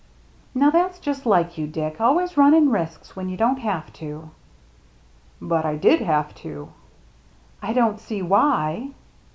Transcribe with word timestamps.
"Now, 0.55 0.71
that's 0.71 0.97
just 0.99 1.27
like 1.27 1.59
you, 1.59 1.67
Dick, 1.67 2.01
always 2.01 2.35
running 2.35 2.71
risks 2.71 3.15
when 3.15 3.29
you 3.29 3.37
don't 3.37 3.59
have 3.59 3.93
to."" 3.93 4.31
But 5.39 5.63
I 5.63 5.75
did 5.75 6.01
have 6.01 6.33
to."" 6.41 6.69
I 7.61 7.73
don't 7.73 7.99
see 7.99 8.23
why." 8.23 8.95